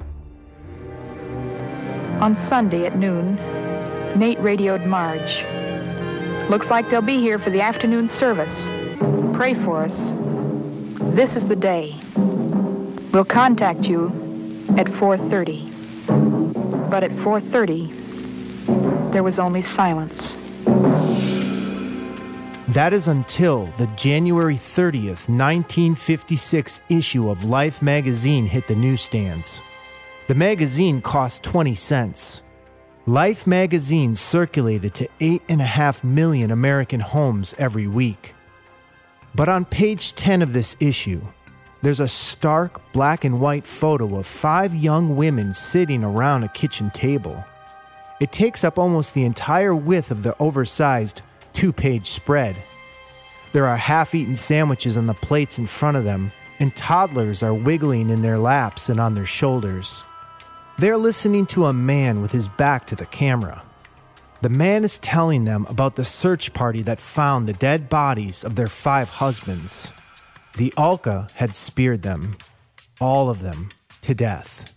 On 2.21 2.37
Sunday 2.37 2.85
at 2.85 2.97
noon, 2.97 3.35
Nate 4.17 4.39
radioed 4.39 4.85
Marge. 4.85 5.43
Looks 6.49 6.69
like 6.69 6.89
they'll 6.89 7.01
be 7.01 7.19
here 7.19 7.39
for 7.39 7.49
the 7.49 7.59
afternoon 7.59 8.07
service. 8.07 8.67
Pray 9.35 9.53
for 9.65 9.83
us. 9.83 9.97
This 11.13 11.35
is 11.35 11.45
the 11.45 11.57
day. 11.57 11.93
We'll 13.11 13.25
contact 13.25 13.81
you 13.81 14.07
at 14.77 14.87
4:30. 14.87 15.69
But 16.89 17.03
at 17.03 17.11
4:30, 17.17 17.91
there 19.17 19.23
was 19.23 19.39
only 19.39 19.63
silence. 19.63 20.33
That 22.67 22.91
is 22.93 23.07
until 23.07 23.65
the 23.79 23.87
January 23.95 24.57
30th, 24.57 25.27
1956 25.27 26.81
issue 26.87 27.27
of 27.27 27.43
Life 27.43 27.81
magazine 27.81 28.45
hit 28.45 28.67
the 28.67 28.75
newsstands. 28.75 29.59
The 30.27 30.35
magazine 30.35 31.01
cost 31.01 31.41
20 31.41 31.73
cents. 31.73 32.43
Life 33.07 33.47
magazine 33.47 34.13
circulated 34.13 34.93
to 34.93 35.07
8.5 35.19 36.03
million 36.03 36.51
American 36.51 36.99
homes 36.99 37.55
every 37.57 37.87
week. 37.87 38.35
But 39.33 39.49
on 39.49 39.65
page 39.65 40.13
10 40.13 40.43
of 40.43 40.53
this 40.53 40.75
issue, 40.79 41.23
there's 41.81 42.01
a 42.01 42.07
stark 42.07 42.91
black 42.91 43.25
and 43.25 43.41
white 43.41 43.65
photo 43.65 44.19
of 44.19 44.27
five 44.27 44.75
young 44.75 45.15
women 45.15 45.55
sitting 45.55 46.03
around 46.03 46.43
a 46.43 46.49
kitchen 46.49 46.91
table. 46.91 47.43
It 48.19 48.31
takes 48.31 48.63
up 48.63 48.79
almost 48.79 49.13
the 49.13 49.25
entire 49.25 49.75
width 49.75 50.09
of 50.09 50.23
the 50.23 50.35
oversized 50.39 51.21
two 51.53 51.71
page 51.71 52.07
spread. 52.07 52.55
There 53.51 53.67
are 53.67 53.77
half 53.77 54.15
eaten 54.15 54.35
sandwiches 54.35 54.97
on 54.97 55.05
the 55.05 55.13
plates 55.13 55.59
in 55.59 55.67
front 55.67 55.97
of 55.97 56.03
them, 56.03 56.31
and 56.59 56.75
toddlers 56.75 57.43
are 57.43 57.53
wiggling 57.53 58.09
in 58.09 58.21
their 58.21 58.39
laps 58.39 58.89
and 58.89 58.99
on 58.99 59.13
their 59.13 59.25
shoulders. 59.25 60.03
They're 60.79 60.97
listening 60.97 61.45
to 61.47 61.65
a 61.65 61.73
man 61.73 62.21
with 62.21 62.31
his 62.31 62.47
back 62.47 62.85
to 62.87 62.95
the 62.95 63.05
camera. 63.05 63.63
The 64.41 64.49
man 64.49 64.83
is 64.83 64.99
telling 64.99 65.45
them 65.45 65.65
about 65.69 65.95
the 65.95 66.05
search 66.05 66.53
party 66.53 66.83
that 66.83 67.01
found 67.01 67.47
the 67.47 67.53
dead 67.53 67.89
bodies 67.89 68.43
of 68.43 68.55
their 68.55 68.67
five 68.67 69.09
husbands. 69.09 69.91
The 70.57 70.73
Auca 70.77 71.29
had 71.33 71.55
speared 71.55 72.03
them, 72.03 72.37
all 73.01 73.29
of 73.29 73.41
them, 73.41 73.69
to 74.01 74.13
death. 74.13 74.73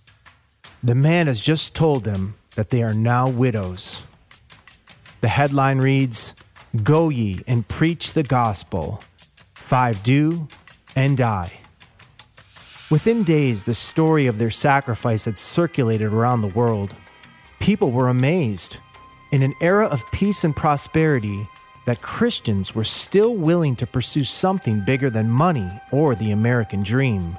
The 0.83 0.95
man 0.95 1.27
has 1.27 1.43
just 1.43 1.75
told 1.75 2.05
them 2.05 2.35
that 2.57 2.71
they 2.71 2.83
are 2.83 2.95
now 2.95 3.29
widows. 3.29 4.03
The 5.21 5.29
headline 5.29 5.79
reads 5.79 6.35
Go 6.83 7.09
ye 7.09 7.43
and 7.47 7.67
preach 7.67 8.13
the 8.13 8.23
gospel. 8.23 9.03
Five 9.55 10.03
do 10.03 10.49
and 10.95 11.17
die. 11.17 11.53
Within 12.91 13.23
days, 13.23 13.65
the 13.65 13.75
story 13.75 14.27
of 14.27 14.39
their 14.39 14.51
sacrifice 14.51 15.25
had 15.25 15.39
circulated 15.39 16.13
around 16.13 16.43
the 16.43 16.49
world. 16.49 16.95
People 17.61 17.93
were 17.93 18.09
amazed. 18.09 18.79
In 19.31 19.43
an 19.43 19.55
era 19.61 19.87
of 19.87 20.11
peace 20.11 20.43
and 20.43 20.57
prosperity, 20.57 21.49
that 21.87 22.03
Christians 22.03 22.75
were 22.75 22.85
still 22.85 23.35
willing 23.35 23.77
to 23.77 23.87
pursue 23.87 24.25
something 24.25 24.85
bigger 24.85 25.09
than 25.09 25.31
money 25.31 25.71
or 25.93 26.15
the 26.15 26.31
American 26.31 26.83
dream. 26.83 27.37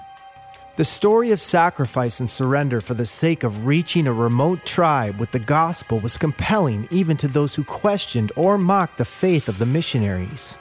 The 0.77 0.85
story 0.85 1.31
of 1.31 1.41
sacrifice 1.41 2.21
and 2.21 2.29
surrender 2.29 2.79
for 2.79 2.93
the 2.93 3.05
sake 3.05 3.43
of 3.43 3.65
reaching 3.65 4.07
a 4.07 4.13
remote 4.13 4.65
tribe 4.65 5.19
with 5.19 5.31
the 5.31 5.39
gospel 5.39 5.99
was 5.99 6.17
compelling 6.17 6.87
even 6.89 7.17
to 7.17 7.27
those 7.27 7.55
who 7.55 7.65
questioned 7.65 8.31
or 8.37 8.57
mocked 8.57 8.97
the 8.97 9.03
faith 9.03 9.49
of 9.49 9.59
the 9.59 9.65
missionaries. 9.65 10.57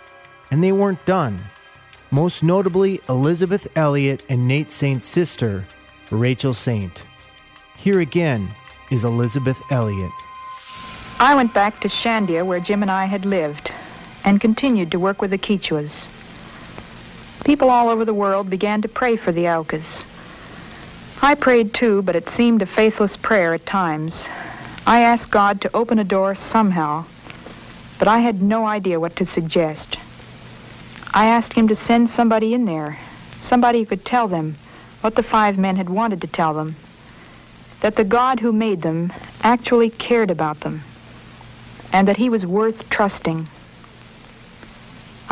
And 0.50 0.64
they 0.64 0.72
weren't 0.72 1.04
done. 1.04 1.44
Most 2.10 2.42
notably, 2.42 3.00
Elisabeth 3.08 3.68
Elliot 3.76 4.24
and 4.28 4.48
Nate 4.48 4.72
Saint's 4.72 5.06
sister, 5.06 5.64
Rachel 6.10 6.54
Saint. 6.54 7.04
Here 7.76 8.00
again 8.00 8.50
is 8.90 9.04
Elisabeth 9.04 9.62
Elliot. 9.70 10.10
I 11.20 11.36
went 11.36 11.54
back 11.54 11.80
to 11.80 11.88
Shandia 11.88 12.44
where 12.44 12.58
Jim 12.58 12.82
and 12.82 12.90
I 12.90 13.04
had 13.04 13.24
lived 13.24 13.70
and 14.24 14.40
continued 14.40 14.90
to 14.90 14.98
work 14.98 15.22
with 15.22 15.30
the 15.30 15.38
Quichuas. 15.38 16.08
People 17.44 17.70
all 17.70 17.88
over 17.88 18.04
the 18.04 18.14
world 18.14 18.50
began 18.50 18.82
to 18.82 18.88
pray 18.88 19.16
for 19.16 19.32
the 19.32 19.48
Aucas. 19.48 20.04
I 21.22 21.34
prayed 21.34 21.74
too, 21.74 22.02
but 22.02 22.16
it 22.16 22.30
seemed 22.30 22.62
a 22.62 22.66
faithless 22.66 23.16
prayer 23.16 23.54
at 23.54 23.66
times. 23.66 24.26
I 24.86 25.02
asked 25.02 25.30
God 25.30 25.60
to 25.62 25.76
open 25.76 25.98
a 25.98 26.04
door 26.04 26.34
somehow, 26.34 27.04
but 27.98 28.08
I 28.08 28.20
had 28.20 28.42
no 28.42 28.66
idea 28.66 29.00
what 29.00 29.16
to 29.16 29.26
suggest. 29.26 29.98
I 31.12 31.26
asked 31.26 31.52
him 31.52 31.68
to 31.68 31.74
send 31.74 32.10
somebody 32.10 32.54
in 32.54 32.64
there, 32.64 32.98
somebody 33.42 33.80
who 33.80 33.86
could 33.86 34.04
tell 34.04 34.28
them 34.28 34.56
what 35.00 35.14
the 35.14 35.22
five 35.22 35.58
men 35.58 35.76
had 35.76 35.90
wanted 35.90 36.20
to 36.20 36.26
tell 36.26 36.54
them, 36.54 36.76
that 37.80 37.96
the 37.96 38.04
God 38.04 38.40
who 38.40 38.52
made 38.52 38.82
them 38.82 39.12
actually 39.42 39.90
cared 39.90 40.30
about 40.30 40.60
them, 40.60 40.82
and 41.92 42.06
that 42.08 42.16
he 42.16 42.30
was 42.30 42.46
worth 42.46 42.88
trusting. 42.90 43.48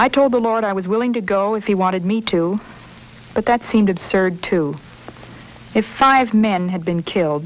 I 0.01 0.09
told 0.09 0.31
the 0.31 0.41
Lord 0.41 0.63
I 0.63 0.75
was 0.75 0.87
willing 0.87 1.15
to 1.15 1.21
go 1.21 1.57
if 1.57 1.67
he 1.67 1.75
wanted 1.75 2.05
me 2.05 2.21
to, 2.23 2.61
but 3.35 3.47
that 3.47 3.65
seemed 3.65 3.91
absurd 3.91 4.41
too. 4.45 4.77
If 5.75 5.87
five 5.87 6.33
men 6.33 6.69
had 6.69 6.85
been 6.85 7.03
killed, 7.03 7.45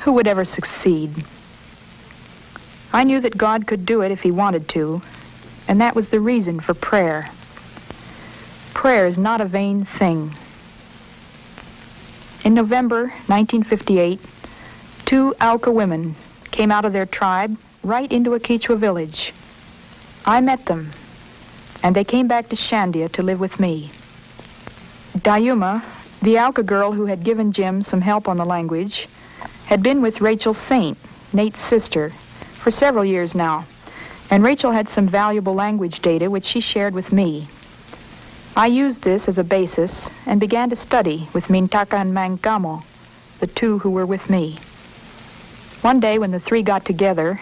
who 0.00 0.12
would 0.12 0.26
ever 0.26 0.44
succeed? 0.44 1.24
I 2.92 3.04
knew 3.04 3.20
that 3.20 3.38
God 3.38 3.66
could 3.66 3.86
do 3.86 4.02
it 4.02 4.12
if 4.12 4.20
he 4.20 4.30
wanted 4.30 4.68
to, 4.70 5.00
and 5.66 5.80
that 5.80 5.96
was 5.96 6.10
the 6.10 6.20
reason 6.20 6.60
for 6.60 6.74
prayer. 6.74 7.30
Prayer 8.74 9.06
is 9.06 9.16
not 9.16 9.40
a 9.40 9.46
vain 9.46 9.86
thing. 9.86 10.32
In 12.44 12.52
November 12.52 13.04
1958, 13.28 14.20
two 15.06 15.34
Auca 15.40 15.72
women 15.72 16.16
came 16.50 16.70
out 16.70 16.84
of 16.84 16.92
their 16.92 17.06
tribe 17.06 17.56
right 17.82 18.12
into 18.12 18.34
a 18.34 18.40
Quechua 18.40 18.76
village. 18.76 19.32
I 20.26 20.42
met 20.42 20.66
them, 20.66 20.92
and 21.82 21.94
they 21.94 22.04
came 22.04 22.28
back 22.28 22.48
to 22.48 22.56
Shandia 22.56 23.10
to 23.12 23.22
live 23.22 23.40
with 23.40 23.60
me. 23.60 23.90
Dayuma, 25.18 25.84
the 26.22 26.38
Auca 26.38 26.62
girl 26.62 26.92
who 26.92 27.06
had 27.06 27.24
given 27.24 27.52
Jim 27.52 27.82
some 27.82 28.00
help 28.00 28.28
on 28.28 28.36
the 28.36 28.44
language, 28.44 29.08
had 29.66 29.82
been 29.82 30.02
with 30.02 30.20
Rachel 30.20 30.54
Saint, 30.54 30.98
Nate's 31.32 31.60
sister, 31.60 32.10
for 32.54 32.70
several 32.70 33.04
years 33.04 33.34
now, 33.34 33.64
and 34.30 34.42
Rachel 34.42 34.72
had 34.72 34.88
some 34.88 35.08
valuable 35.08 35.54
language 35.54 36.02
data 36.02 36.30
which 36.30 36.44
she 36.44 36.60
shared 36.60 36.94
with 36.94 37.12
me. 37.12 37.48
I 38.56 38.66
used 38.66 39.02
this 39.02 39.28
as 39.28 39.38
a 39.38 39.44
basis 39.44 40.08
and 40.24 40.40
began 40.40 40.70
to 40.70 40.76
study 40.76 41.28
with 41.32 41.48
Mintaka 41.48 42.00
and 42.00 42.12
Mangamo, 42.12 42.82
the 43.38 43.46
two 43.46 43.78
who 43.78 43.90
were 43.90 44.06
with 44.06 44.30
me. 44.30 44.58
One 45.82 46.00
day 46.00 46.18
when 46.18 46.30
the 46.30 46.40
three 46.40 46.62
got 46.62 46.84
together, 46.84 47.38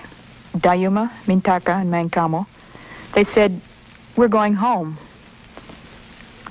Dayuma, 0.56 1.10
Mintaka, 1.26 1.80
and 1.80 1.90
Mangamo, 1.90 2.46
they 3.14 3.24
said, 3.24 3.60
we're 4.16 4.28
going 4.28 4.54
home. 4.54 4.96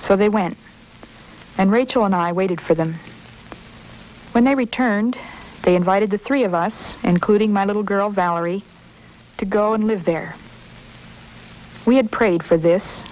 So 0.00 0.16
they 0.16 0.28
went, 0.28 0.56
and 1.56 1.70
Rachel 1.70 2.04
and 2.04 2.14
I 2.14 2.32
waited 2.32 2.60
for 2.60 2.74
them. 2.74 2.94
When 4.32 4.44
they 4.44 4.54
returned, 4.54 5.16
they 5.62 5.76
invited 5.76 6.10
the 6.10 6.18
three 6.18 6.44
of 6.44 6.52
us, 6.52 6.96
including 7.04 7.52
my 7.52 7.64
little 7.64 7.82
girl 7.82 8.10
Valerie, 8.10 8.62
to 9.38 9.44
go 9.44 9.72
and 9.72 9.86
live 9.86 10.04
there. 10.04 10.34
We 11.86 11.96
had 11.96 12.10
prayed 12.10 12.42
for 12.42 12.56
this. 12.56 13.04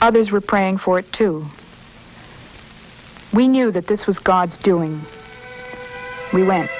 Others 0.00 0.30
were 0.30 0.40
praying 0.40 0.78
for 0.78 0.98
it 0.98 1.12
too. 1.12 1.46
We 3.32 3.48
knew 3.48 3.70
that 3.72 3.86
this 3.86 4.06
was 4.06 4.18
God's 4.18 4.56
doing. 4.56 5.00
We 6.32 6.42
went. 6.42 6.70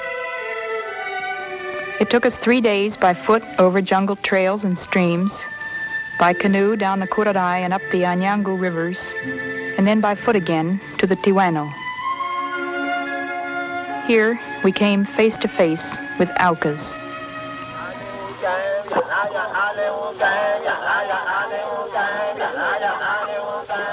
It 1.99 2.09
took 2.09 2.25
us 2.25 2.37
three 2.37 2.61
days 2.61 2.95
by 2.95 3.13
foot 3.13 3.43
over 3.57 3.81
jungle 3.81 4.15
trails 4.17 4.63
and 4.63 4.77
streams. 4.77 5.39
By 6.19 6.33
canoe 6.33 6.75
down 6.75 6.99
the 6.99 7.07
Curaray 7.07 7.61
and 7.61 7.73
up 7.73 7.81
the 7.91 8.03
Anyangu 8.03 8.59
rivers, 8.59 9.13
and 9.77 9.85
then 9.85 10.01
by 10.01 10.15
foot 10.15 10.35
again 10.35 10.81
to 10.97 11.05
the 11.05 11.15
Tiwano. 11.15 11.71
Here 14.07 14.39
we 14.63 14.71
came 14.71 15.05
face 15.05 15.37
to 15.37 15.47
face 15.47 15.97
with 16.17 16.29
Aucas. 16.39 16.95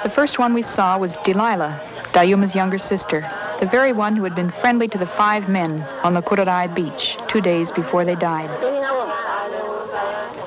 The 0.03 0.11
first 0.11 0.39
one 0.39 0.55
we 0.55 0.63
saw 0.63 0.99
was 0.99 1.17
Delilah, 1.25 1.81
Dayuma's 2.13 2.55
younger 2.55 2.79
sister, 2.79 3.29
the 3.61 3.67
very 3.67 3.93
one 3.93 4.17
who 4.17 4.25
had 4.25 4.35
been 4.35 4.51
friendly 4.51 4.87
to 4.89 4.99
the 4.99 5.07
five 5.07 5.49
men 5.49 5.83
on 6.03 6.15
the 6.15 6.23
Curaray 6.23 6.73
beach 6.75 7.17
two 7.29 7.41
days 7.41 7.71
before 7.73 8.05
they 8.05 8.15
died. 8.15 8.51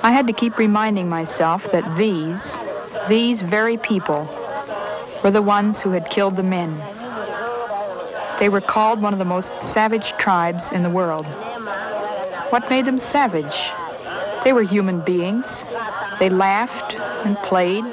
I 0.03 0.11
had 0.11 0.27
to 0.27 0.33
keep 0.33 0.57
reminding 0.57 1.09
myself 1.09 1.69
that 1.71 1.97
these, 1.97 2.57
these 3.09 3.41
very 3.41 3.77
people, 3.77 4.27
were 5.23 5.31
the 5.31 5.41
ones 5.41 5.81
who 5.81 5.91
had 5.91 6.09
killed 6.09 6.35
the 6.35 6.43
men. 6.43 6.77
They 8.39 8.49
were 8.49 8.61
called 8.61 9.01
one 9.01 9.13
of 9.13 9.19
the 9.19 9.25
most 9.25 9.59
savage 9.59 10.11
tribes 10.13 10.71
in 10.71 10.83
the 10.83 10.89
world. 10.89 11.25
What 12.51 12.69
made 12.69 12.85
them 12.85 12.99
savage? 12.99 13.71
They 14.43 14.53
were 14.53 14.63
human 14.63 15.01
beings. 15.01 15.63
They 16.19 16.29
laughed 16.29 16.95
and 17.25 17.35
played. 17.39 17.83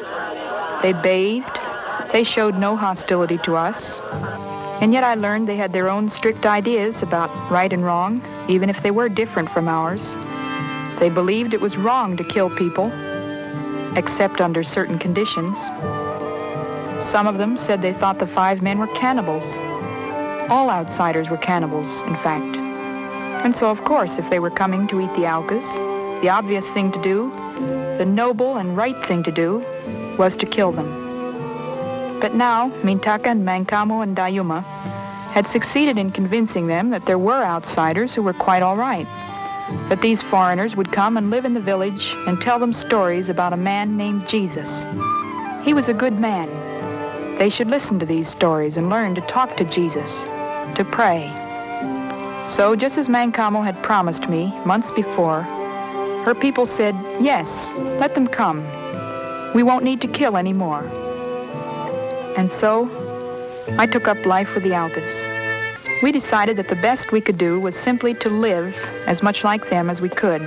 They 0.83 0.93
bathed. 0.93 1.59
They 2.13 2.25
showed 2.25 2.59
no 2.59 2.77
hostility 2.77 3.39
to 3.39 3.57
us. 3.57 3.99
And 4.81 4.93
yet 4.93 5.03
I 5.03 5.15
learned 5.15 5.49
they 5.49 5.57
had 5.57 5.73
their 5.73 5.89
own 5.89 6.11
strict 6.11 6.45
ideas 6.45 7.03
about 7.03 7.31
right 7.51 7.73
and 7.73 7.85
wrong, 7.85 8.23
even 8.49 8.69
if 8.69 8.83
they 8.83 8.91
were 8.91 9.09
different 9.09 9.51
from 9.51 9.67
ours. 9.67 10.13
They 10.99 11.11
believed 11.11 11.55
it 11.55 11.61
was 11.61 11.77
wrong 11.77 12.17
to 12.17 12.25
kill 12.25 12.51
people, 12.57 12.91
except 13.97 14.41
under 14.41 14.63
certain 14.63 14.99
conditions. 14.99 15.57
Some 17.05 17.27
of 17.27 17.39
them 17.39 17.57
said 17.59 17.83
they 17.83 17.93
thought 17.93 18.19
the 18.19 18.27
five 18.27 18.63
men 18.63 18.79
were 18.79 18.87
cannibals. 18.89 19.45
All 20.51 20.71
outsiders 20.71 21.29
were 21.29 21.37
cannibals, 21.37 21.89
in 22.03 22.15
fact. 22.17 22.57
And 23.45 23.55
so, 23.55 23.69
of 23.69 23.85
course, 23.85 24.19
if 24.19 24.29
they 24.31 24.39
were 24.39 24.51
coming 24.51 24.87
to 24.89 25.01
eat 25.01 25.15
the 25.15 25.27
Aucas, 25.27 25.67
the 26.23 26.31
obvious 26.31 26.67
thing 26.71 26.93
to 26.93 27.03
do, 27.03 27.31
the 27.99 28.07
noble 28.07 28.57
and 28.57 28.77
right 28.77 28.97
thing 29.07 29.23
to 29.25 29.33
do, 29.33 29.65
was 30.19 30.37
to 30.37 30.47
kill 30.47 30.73
them. 30.73 32.19
But 32.21 32.35
now, 32.35 32.71
Mintaka 32.83 33.27
and 33.27 33.47
Mankamo 33.47 34.03
and 34.03 34.17
Dayuma 34.17 34.63
had 35.35 35.47
succeeded 35.49 35.99
in 35.99 36.11
convincing 36.11 36.69
them 36.69 36.91
that 36.91 37.05
there 37.07 37.19
were 37.19 37.45
outsiders 37.45 38.15
who 38.15 38.23
were 38.23 38.33
quite 38.33 38.63
all 38.63 38.77
right. 38.77 39.07
That 39.89 40.03
these 40.03 40.23
foreigners 40.23 40.77
would 40.77 40.93
come 40.93 41.17
and 41.17 41.31
live 41.31 41.45
in 41.45 41.55
the 41.55 41.61
village 41.61 42.15
and 42.27 42.41
tell 42.41 42.59
them 42.59 42.73
stories 42.73 43.29
about 43.29 43.53
a 43.53 43.57
man 43.57 43.97
named 43.97 44.29
Jesus. 44.29 44.69
He 45.65 45.73
was 45.73 45.89
a 45.89 45.95
good 45.95 46.19
man. 46.19 46.49
They 47.39 47.49
should 47.49 47.69
listen 47.69 47.99
to 47.99 48.07
these 48.07 48.29
stories 48.29 48.77
and 48.77 48.91
learn 48.91 49.15
to 49.15 49.21
talk 49.23 49.57
to 49.57 49.65
Jesus, 49.65 50.23
to 50.77 50.87
pray. 50.93 51.31
So, 52.47 52.77
just 52.77 52.99
as 52.99 53.09
Mankamo 53.09 53.65
had 53.65 53.83
promised 53.83 54.29
me 54.29 54.53
months 54.65 54.93
before, 54.93 55.43
her 56.25 56.35
people 56.35 56.67
said, 56.67 56.95
Yes, 57.21 57.71
let 57.99 58.15
them 58.15 58.27
come. 58.27 58.63
We 59.55 59.63
won't 59.63 59.85
need 59.85 60.01
to 60.03 60.09
kill 60.09 60.37
any 60.37 60.53
more. 60.53 60.85
And 62.37 62.53
so, 62.53 62.89
I 63.79 63.87
took 63.87 64.07
up 64.07 64.25
life 64.27 64.55
with 64.55 64.63
the 64.63 64.75
Aucas. 64.75 65.34
We 66.03 66.13
decided 66.13 66.57
that 66.59 66.69
the 66.69 66.77
best 66.77 67.13
we 67.13 67.21
could 67.21 67.39
do 67.39 67.59
was 67.61 67.75
simply 67.75 68.15
to 68.15 68.29
live 68.29 68.75
as 69.07 69.23
much 69.23 69.45
like 69.45 69.71
them 69.71 69.89
as 69.89 70.01
we 70.01 70.09
could, 70.09 70.41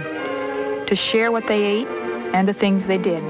to 0.87 0.95
share 0.95 1.31
what 1.31 1.47
they 1.47 1.63
ate 1.63 1.87
and 2.33 2.47
the 2.47 2.53
things 2.53 2.85
they 2.85 2.97
did. 2.97 3.23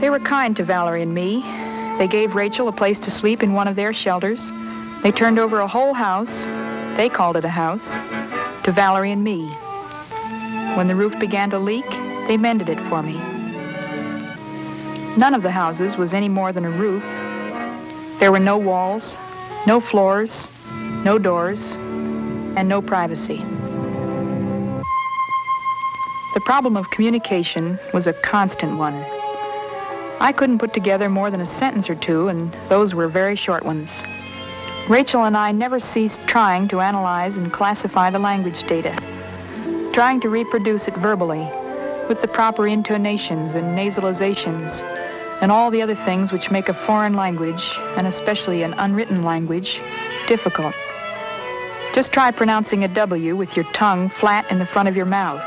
They 0.00 0.10
were 0.10 0.20
kind 0.20 0.54
to 0.56 0.64
Valerie 0.64 1.02
and 1.02 1.14
me. 1.14 1.40
They 1.98 2.06
gave 2.06 2.34
Rachel 2.34 2.68
a 2.68 2.72
place 2.72 2.98
to 3.00 3.10
sleep 3.10 3.42
in 3.42 3.54
one 3.54 3.66
of 3.66 3.74
their 3.74 3.94
shelters. 3.94 4.40
They 5.02 5.10
turned 5.10 5.38
over 5.38 5.60
a 5.60 5.68
whole 5.68 5.94
house, 5.94 6.44
they 6.96 7.08
called 7.08 7.36
it 7.36 7.44
a 7.44 7.48
house, 7.48 7.88
to 8.64 8.72
Valerie 8.72 9.12
and 9.12 9.24
me. 9.24 9.46
When 10.76 10.88
the 10.88 10.94
roof 10.94 11.18
began 11.18 11.50
to 11.50 11.58
leak, 11.58 11.88
they 12.28 12.36
mended 12.36 12.68
it 12.68 12.78
for 12.88 13.02
me. 13.02 13.33
None 15.16 15.32
of 15.32 15.42
the 15.42 15.50
houses 15.50 15.96
was 15.96 16.12
any 16.12 16.28
more 16.28 16.52
than 16.52 16.64
a 16.64 16.70
roof. 16.70 17.04
There 18.18 18.32
were 18.32 18.40
no 18.40 18.58
walls, 18.58 19.16
no 19.64 19.80
floors, 19.80 20.48
no 21.04 21.18
doors, 21.18 21.70
and 22.56 22.68
no 22.68 22.82
privacy. 22.82 23.44
The 26.34 26.40
problem 26.40 26.76
of 26.76 26.90
communication 26.90 27.78
was 27.92 28.08
a 28.08 28.12
constant 28.12 28.76
one. 28.76 28.94
I 30.18 30.32
couldn't 30.36 30.58
put 30.58 30.74
together 30.74 31.08
more 31.08 31.30
than 31.30 31.40
a 31.40 31.46
sentence 31.46 31.88
or 31.88 31.94
two, 31.94 32.26
and 32.26 32.52
those 32.68 32.92
were 32.92 33.06
very 33.06 33.36
short 33.36 33.64
ones. 33.64 34.02
Rachel 34.88 35.22
and 35.22 35.36
I 35.36 35.52
never 35.52 35.78
ceased 35.78 36.20
trying 36.26 36.66
to 36.68 36.80
analyze 36.80 37.36
and 37.36 37.52
classify 37.52 38.10
the 38.10 38.18
language 38.18 38.66
data, 38.66 38.98
trying 39.92 40.20
to 40.22 40.28
reproduce 40.28 40.88
it 40.88 40.96
verbally 40.96 41.48
with 42.08 42.20
the 42.20 42.28
proper 42.28 42.66
intonations 42.66 43.54
and 43.54 43.78
nasalizations 43.78 44.82
and 45.44 45.52
all 45.52 45.70
the 45.70 45.82
other 45.82 45.94
things 46.06 46.32
which 46.32 46.50
make 46.50 46.70
a 46.70 46.86
foreign 46.86 47.12
language, 47.12 47.74
and 47.98 48.06
especially 48.06 48.62
an 48.62 48.72
unwritten 48.78 49.22
language, 49.22 49.78
difficult. 50.26 50.74
Just 51.94 52.12
try 52.12 52.30
pronouncing 52.30 52.82
a 52.82 52.88
W 52.88 53.36
with 53.36 53.54
your 53.54 53.66
tongue 53.74 54.08
flat 54.08 54.50
in 54.50 54.58
the 54.58 54.64
front 54.64 54.88
of 54.88 54.96
your 54.96 55.04
mouth. 55.04 55.42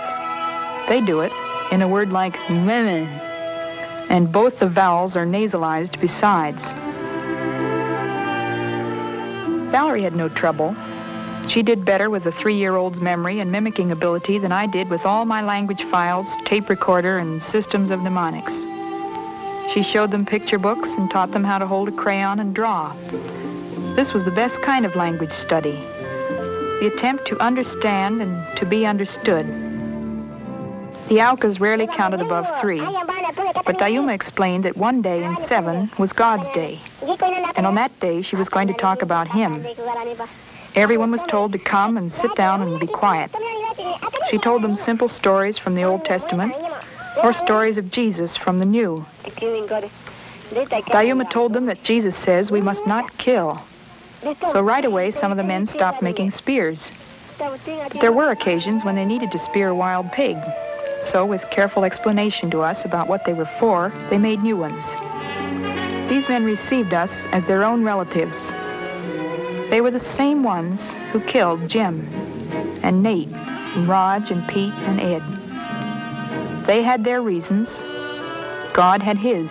They 0.88 1.02
do 1.02 1.22
it 1.22 1.32
in 1.72 1.82
a 1.82 1.88
word 1.88 2.12
like 2.12 2.38
meh, 2.48 3.08
and 4.12 4.32
both 4.32 4.60
the 4.60 4.70
vowels 4.70 5.16
are 5.16 5.26
nasalized 5.26 6.00
besides. 6.00 6.62
Valerie 9.72 10.04
had 10.04 10.16
no 10.16 10.30
trouble. 10.30 10.76
She 11.48 11.64
did 11.64 11.86
better 11.86 12.12
with 12.12 12.28
a 12.28 12.32
three-year-old's 12.32 13.02
memory 13.02 13.40
and 13.40 13.52
mimicking 13.52 13.92
ability 13.92 14.38
than 14.38 14.52
I 14.52 14.68
did 14.68 14.92
with 14.92 15.08
all 15.08 15.26
my 15.26 15.42
language 15.42 15.86
files, 15.86 16.28
tape 16.46 16.70
recorder, 16.70 17.18
and 17.18 17.42
systems 17.42 17.90
of 17.90 18.04
mnemonics. 18.04 18.77
She 19.74 19.84
showed 19.84 20.12
them 20.12 20.26
picture 20.26 20.58
books 20.58 20.90
and 20.96 21.12
taught 21.12 21.32
them 21.32 21.44
how 21.44 21.58
to 21.58 21.68
hold 21.68 21.90
a 21.90 21.92
crayon 21.92 22.40
and 22.40 22.56
draw. 22.56 22.96
This 23.96 24.14
was 24.14 24.24
the 24.24 24.32
best 24.32 24.62
kind 24.62 24.86
of 24.86 24.96
language 24.96 25.32
study, 25.32 25.78
the 26.80 26.92
attempt 26.94 27.26
to 27.28 27.40
understand 27.40 28.22
and 28.22 28.58
to 28.58 28.66
be 28.66 28.86
understood. 28.86 29.46
The 31.10 31.22
Aucas 31.22 31.60
rarely 31.60 31.88
counted 31.88 32.22
above 32.22 32.48
three, 32.62 32.80
but 32.80 33.78
Dayuma 33.78 34.14
explained 34.14 34.66
that 34.66 34.78
one 34.78 35.02
day 35.02 35.24
in 35.24 35.36
seven 35.38 35.92
was 35.98 36.14
God's 36.14 36.50
day, 36.50 36.80
and 37.56 37.66
on 37.66 37.76
that 37.76 37.98
day 38.00 38.22
she 38.22 38.36
was 38.36 38.50
going 38.50 38.68
to 38.68 38.74
talk 38.74 39.02
about 39.02 39.28
him. 39.28 39.66
Everyone 40.76 41.12
was 41.12 41.24
told 41.24 41.54
to 41.54 41.58
come 41.60 41.98
and 41.98 42.12
sit 42.12 42.36
down 42.36 42.62
and 42.62 42.80
be 42.80 42.88
quiet. 42.88 43.32
She 44.30 44.38
told 44.38 44.62
them 44.62 44.76
simple 44.76 45.08
stories 45.08 45.58
from 45.58 45.76
the 45.76 45.84
Old 45.84 46.06
Testament 46.06 46.54
or 47.24 47.34
stories 47.34 47.78
of 47.78 47.92
Jesus 47.92 48.38
from 48.38 48.60
the 48.60 48.66
New. 48.66 49.06
Dayuma 50.52 51.30
told 51.30 51.54
them 51.54 51.66
that 51.66 51.84
Jesus 51.84 52.16
says 52.16 52.52
we 52.52 52.62
must 52.62 52.86
not 52.86 53.18
kill. 53.18 53.62
So 54.52 54.62
right 54.62 54.86
away, 54.86 55.12
some 55.12 55.32
of 55.32 55.38
the 55.38 55.44
men 55.44 55.66
stopped 55.66 56.02
making 56.02 56.32
spears. 56.32 56.92
But 57.38 57.60
there 58.02 58.12
were 58.12 58.32
occasions 58.32 58.84
when 58.84 58.96
they 58.96 59.06
needed 59.06 59.32
to 59.32 59.38
spear 59.38 59.70
a 59.70 59.76
wild 59.76 60.12
pig. 60.12 60.38
So, 61.02 61.26
with 61.26 61.48
careful 61.52 61.86
explanation 61.86 62.50
to 62.52 62.62
us 62.62 62.84
about 62.84 63.08
what 63.08 63.24
they 63.26 63.34
were 63.34 63.50
for, 63.60 63.94
they 64.10 64.18
made 64.18 64.42
new 64.42 64.58
ones. 64.58 64.86
These 66.10 66.28
men 66.28 66.44
received 66.44 66.94
us 66.94 67.12
as 67.32 67.46
their 67.46 67.64
own 67.64 67.84
relatives. 67.84 68.36
They 69.70 69.82
were 69.82 69.92
the 69.92 70.00
same 70.00 70.44
ones 70.44 70.94
who 71.12 71.20
killed 71.22 71.68
Jim 71.68 72.08
and 72.82 73.04
Nate 73.04 73.30
and 73.30 73.88
Raj 73.88 74.32
and 74.32 74.48
Pete 74.48 74.74
and 74.74 75.00
Ed. 75.00 75.37
They 76.68 76.84
had 76.84 77.06
their 77.06 77.22
reasons. 77.22 77.82
God 78.74 79.02
had 79.02 79.18
his 79.18 79.50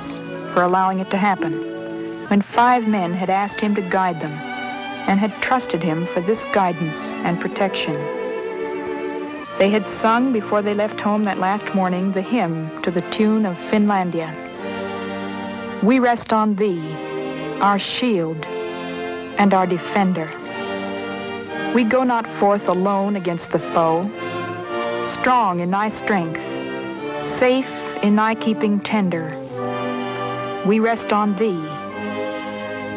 for 0.52 0.62
allowing 0.62 1.00
it 1.00 1.08
to 1.10 1.16
happen. 1.16 1.54
When 2.28 2.42
five 2.42 2.86
men 2.86 3.14
had 3.14 3.30
asked 3.30 3.58
him 3.58 3.74
to 3.74 3.80
guide 3.80 4.20
them 4.20 4.32
and 5.08 5.18
had 5.18 5.32
trusted 5.40 5.82
him 5.82 6.06
for 6.08 6.20
this 6.20 6.44
guidance 6.52 6.96
and 7.24 7.40
protection. 7.40 7.94
They 9.58 9.70
had 9.70 9.88
sung 9.88 10.34
before 10.34 10.60
they 10.60 10.74
left 10.74 11.00
home 11.00 11.24
that 11.24 11.38
last 11.38 11.74
morning 11.74 12.12
the 12.12 12.20
hymn 12.20 12.82
to 12.82 12.90
the 12.90 13.00
tune 13.12 13.46
of 13.46 13.56
Finlandia. 13.70 14.34
We 15.82 15.98
rest 15.98 16.34
on 16.34 16.56
thee, 16.56 16.92
our 17.62 17.78
shield 17.78 18.44
and 19.38 19.54
our 19.54 19.66
defender. 19.66 20.30
We 21.74 21.84
go 21.84 22.04
not 22.04 22.26
forth 22.38 22.68
alone 22.68 23.16
against 23.16 23.52
the 23.52 23.58
foe, 23.58 24.02
strong 25.04 25.60
in 25.60 25.70
thy 25.70 25.88
strength, 25.88 26.55
safe 27.38 27.68
in 28.02 28.16
thy 28.16 28.34
keeping 28.34 28.80
tender. 28.80 29.28
We 30.64 30.80
rest 30.80 31.12
on 31.12 31.36
thee, 31.36 31.68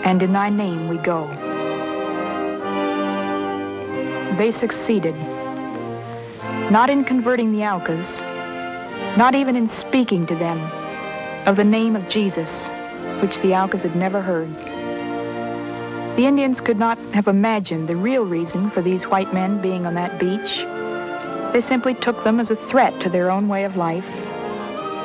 and 0.06 0.24
in 0.24 0.32
thy 0.32 0.50
name 0.50 0.88
we 0.88 0.98
go. 0.98 1.28
They 4.38 4.52
succeeded. 4.52 5.16
Not 6.72 6.90
in 6.90 7.04
converting 7.04 7.52
the 7.52 7.64
Aucas, 7.66 8.22
not 9.18 9.36
even 9.36 9.58
in 9.58 9.68
speaking 9.68 10.26
to 10.28 10.36
them 10.36 10.60
of 11.46 11.58
the 11.58 11.66
name 11.66 11.98
of 11.98 12.08
Jesus, 12.08 12.68
which 13.22 13.40
the 13.42 13.54
Aucas 13.54 13.84
had 13.84 13.98
never 13.98 14.22
heard. 14.22 14.56
The 16.16 16.26
Indians 16.26 16.62
could 16.62 16.80
not 16.80 16.98
have 17.14 17.28
imagined 17.28 17.90
the 17.90 17.98
real 17.98 18.24
reason 18.24 18.72
for 18.72 18.82
these 18.82 19.06
white 19.06 19.34
men 19.34 19.62
being 19.62 19.86
on 19.86 19.96
that 19.96 20.18
beach. 20.18 20.64
They 21.52 21.60
simply 21.60 21.94
took 21.94 22.24
them 22.24 22.40
as 22.40 22.52
a 22.52 22.56
threat 22.56 22.98
to 23.02 23.10
their 23.10 23.30
own 23.30 23.50
way 23.50 23.66
of 23.66 23.76
life 23.76 24.06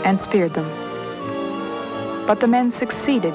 and 0.05 0.21
speared 0.21 0.55
them. 0.55 0.69
But 2.27 2.41
the 2.41 2.47
men 2.47 2.71
succeeded. 2.71 3.35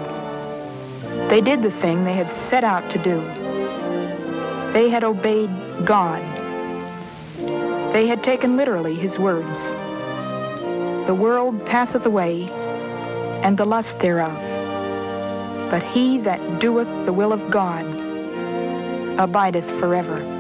They 1.29 1.41
did 1.41 1.61
the 1.61 1.71
thing 1.71 2.03
they 2.03 2.13
had 2.13 2.33
set 2.33 2.63
out 2.63 2.89
to 2.91 2.97
do. 2.99 3.19
They 4.73 4.89
had 4.89 5.03
obeyed 5.03 5.49
God. 5.85 6.21
They 7.93 8.07
had 8.07 8.23
taken 8.23 8.55
literally 8.55 8.95
his 8.95 9.17
words. 9.17 9.59
The 11.07 11.15
world 11.15 11.65
passeth 11.65 12.05
away, 12.05 12.49
and 13.43 13.57
the 13.57 13.65
lust 13.65 13.99
thereof. 13.99 14.37
But 15.71 15.83
he 15.83 16.19
that 16.19 16.59
doeth 16.59 17.05
the 17.05 17.13
will 17.13 17.33
of 17.33 17.49
God 17.49 17.85
abideth 19.19 19.67
forever. 19.79 20.38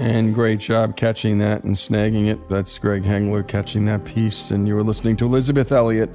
And 0.00 0.34
great 0.34 0.60
job 0.60 0.96
catching 0.96 1.36
that 1.38 1.62
and 1.64 1.76
snagging 1.76 2.26
it. 2.26 2.48
That's 2.48 2.78
Greg 2.78 3.04
Hengler 3.04 3.46
catching 3.46 3.84
that 3.84 4.02
piece. 4.06 4.50
And 4.50 4.66
you 4.66 4.74
were 4.74 4.82
listening 4.82 5.14
to 5.16 5.26
Elisabeth 5.26 5.72
Elliot. 5.72 6.08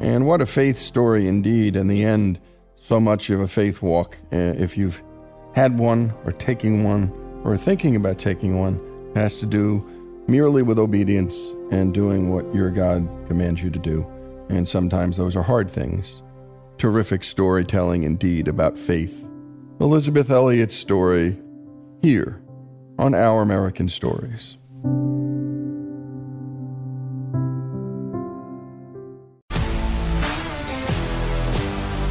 And 0.00 0.26
what 0.26 0.40
a 0.40 0.46
faith 0.46 0.78
story 0.78 1.28
indeed. 1.28 1.76
In 1.76 1.88
the 1.88 2.04
end, 2.04 2.40
so 2.74 2.98
much 2.98 3.28
of 3.28 3.40
a 3.40 3.46
faith 3.46 3.82
walk. 3.82 4.16
Uh, 4.32 4.56
if 4.56 4.78
you've 4.78 5.02
had 5.54 5.78
one, 5.78 6.14
or 6.24 6.32
taking 6.32 6.84
one, 6.84 7.12
or 7.44 7.58
thinking 7.58 7.96
about 7.96 8.18
taking 8.18 8.58
one, 8.58 8.80
has 9.14 9.38
to 9.40 9.46
do 9.46 9.86
merely 10.26 10.62
with 10.62 10.78
obedience 10.78 11.50
and 11.70 11.92
doing 11.92 12.30
what 12.32 12.54
your 12.54 12.70
God 12.70 13.06
commands 13.28 13.62
you 13.62 13.68
to 13.68 13.78
do. 13.78 14.06
And 14.48 14.66
sometimes 14.66 15.18
those 15.18 15.36
are 15.36 15.42
hard 15.42 15.70
things. 15.70 16.22
Terrific 16.78 17.22
storytelling 17.22 18.04
indeed 18.04 18.48
about 18.48 18.78
faith. 18.78 19.28
Elisabeth 19.80 20.30
Elliot's 20.30 20.74
story 20.74 21.38
here 22.00 22.40
on 22.98 23.14
Our 23.14 23.42
American 23.42 23.88
Stories. 23.88 24.58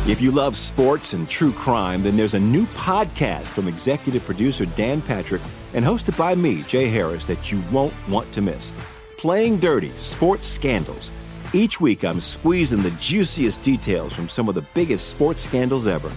If 0.07 0.21
you 0.21 0.31
love 0.31 0.55
sports 0.55 1.11
and 1.11 1.29
true 1.29 1.51
crime, 1.51 2.01
then 2.01 2.15
there's 2.15 2.33
a 2.33 2.39
new 2.39 2.65
podcast 2.67 3.49
from 3.49 3.67
executive 3.67 4.23
producer 4.23 4.65
Dan 4.65 5.01
Patrick 5.01 5.41
and 5.73 5.83
hosted 5.83 6.17
by 6.17 6.33
me, 6.33 6.63
Jay 6.63 6.87
Harris, 6.87 7.27
that 7.27 7.51
you 7.51 7.61
won't 7.73 7.93
want 8.07 8.31
to 8.31 8.41
miss. 8.41 8.71
Playing 9.17 9.59
Dirty 9.59 9.91
Sports 9.97 10.47
Scandals. 10.47 11.11
Each 11.51 11.81
week, 11.81 12.05
I'm 12.05 12.21
squeezing 12.21 12.81
the 12.81 12.91
juiciest 12.91 13.61
details 13.61 14.13
from 14.13 14.29
some 14.29 14.47
of 14.47 14.55
the 14.55 14.65
biggest 14.73 15.09
sports 15.09 15.41
scandals 15.41 15.87
ever. 15.87 16.11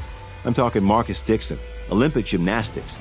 I'm 0.44 0.54
talking 0.54 0.84
Marcus 0.84 1.20
Dixon, 1.20 1.58
Olympic 1.90 2.26
gymnastics, 2.26 3.00